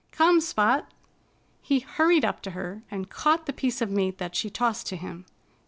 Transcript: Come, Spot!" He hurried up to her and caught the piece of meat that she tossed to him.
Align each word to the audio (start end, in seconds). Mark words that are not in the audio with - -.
Come, 0.11 0.41
Spot!" 0.41 0.87
He 1.61 1.81
hurried 1.81 2.25
up 2.25 2.41
to 2.41 2.51
her 2.57 2.81
and 2.89 3.07
caught 3.07 3.45
the 3.45 3.53
piece 3.53 3.81
of 3.83 3.91
meat 3.91 4.17
that 4.17 4.35
she 4.35 4.49
tossed 4.49 4.87
to 4.87 4.95
him. 4.95 5.25